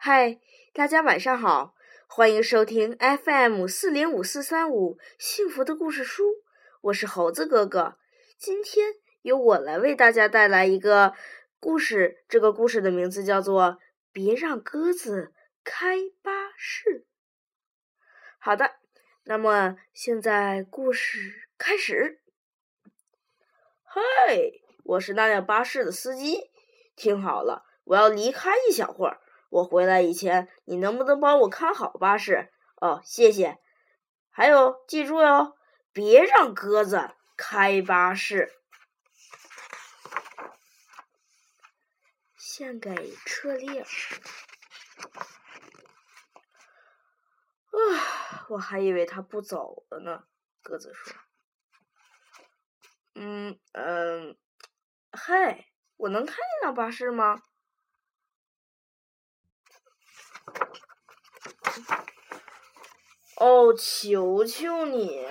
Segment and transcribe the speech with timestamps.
[0.00, 0.38] 嗨，
[0.72, 1.74] 大家晚上好，
[2.06, 6.22] 欢迎收听 FM 四零五四三五幸福的故事书，
[6.82, 7.98] 我是猴子哥哥。
[8.38, 11.14] 今天由我来为大家带来一个
[11.58, 13.62] 故事，这个故事的名字叫做
[14.12, 15.32] 《别让鸽子
[15.64, 17.00] 开巴士》。
[18.38, 18.76] 好的，
[19.24, 22.20] 那么现在故事开始。
[23.82, 24.00] 嗨，
[24.84, 26.52] 我是那辆巴士的司机，
[26.94, 29.20] 听好了，我要离开一小会儿。
[29.48, 32.52] 我回来以前，你能不能帮我看好巴士？
[32.80, 33.58] 哦，谢谢。
[34.30, 35.56] 还有，记住哟，
[35.92, 38.52] 别让鸽子开巴士。
[42.36, 43.86] 献给车里尔。
[47.70, 50.24] 啊，我还以为他不走了呢。
[50.62, 51.16] 鸽子说
[53.14, 54.36] ：“嗯嗯，
[55.12, 57.40] 嗨，我能开那辆巴士吗？”
[63.40, 65.24] 哦，求求你！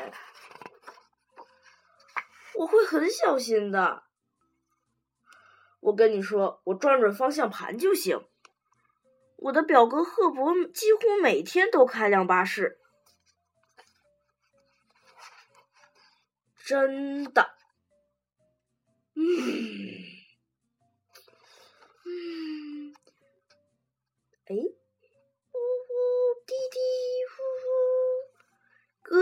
[2.56, 4.04] 我会很小心的。
[5.82, 8.26] 我跟你说，我转转方向盘就行。
[9.36, 12.80] 我的表哥赫伯几乎每天都开辆巴士，
[16.66, 17.56] 真的。
[19.16, 19.24] 嗯，
[22.06, 22.96] 嗯，
[24.46, 24.87] 哎。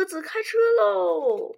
[0.05, 1.55] 子开车喽！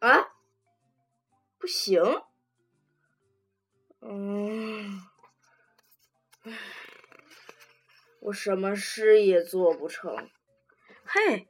[0.00, 0.34] 啊，
[1.58, 2.02] 不行，
[4.00, 5.00] 嗯，
[8.20, 10.28] 我什么事也做不成。
[11.04, 11.48] 嘿，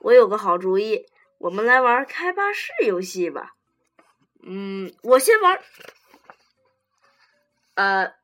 [0.00, 1.06] 我有个好主意，
[1.38, 3.54] 我们来玩开巴士游戏吧。
[4.42, 5.62] 嗯，我先玩。
[7.74, 8.17] 呃。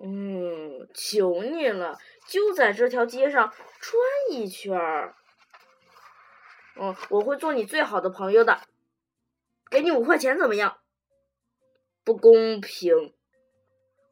[0.00, 5.16] 嗯，求你了，就在这条街上转一圈儿。
[6.76, 8.60] 嗯，我会做你最好的朋友的，
[9.68, 10.78] 给你五块钱怎么样？
[12.04, 13.12] 不公平！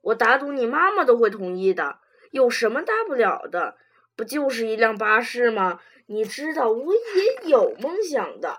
[0.03, 3.79] 我打赌你妈妈都会同意的，有什么大不了的？
[4.17, 5.81] 不就是一辆巴士吗？
[6.07, 8.59] 你知道我也有梦想的，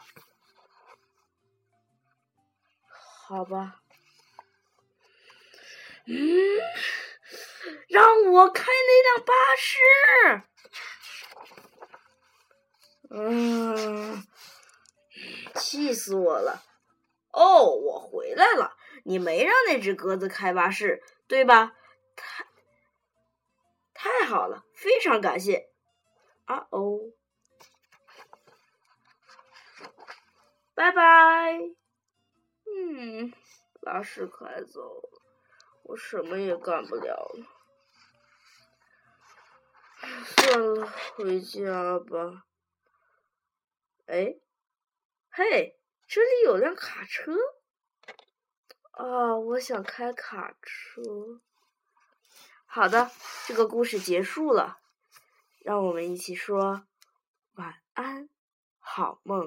[3.27, 3.81] 好吧？
[6.05, 6.15] 嗯。
[7.97, 9.79] 让我开那辆巴士，
[13.09, 14.23] 嗯，
[15.55, 16.61] 气死我了！
[17.31, 21.73] 哦，我回来了，你没让那只鸽子开巴士，对吧？
[22.15, 22.45] 太
[23.95, 25.71] 太好了，非常感谢。
[26.45, 26.99] 啊哦，
[30.75, 31.59] 拜拜。
[32.63, 33.33] 嗯，
[33.81, 35.19] 巴士开走了，
[35.81, 37.56] 我什么也干不了了。
[39.99, 42.45] 算了，回家吧。
[44.05, 44.37] 哎，
[45.29, 47.33] 嘿，这里有辆卡车。
[48.91, 51.41] 啊，我想开卡车。
[52.65, 53.11] 好的，
[53.45, 54.79] 这个故事结束了，
[55.59, 56.85] 让我们一起说
[57.53, 58.29] 晚安，
[58.79, 59.45] 好梦。